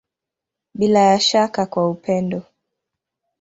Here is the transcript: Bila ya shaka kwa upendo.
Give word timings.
Bila 0.73 0.99
ya 0.99 1.19
shaka 1.19 1.65
kwa 1.65 1.89
upendo. 1.89 2.43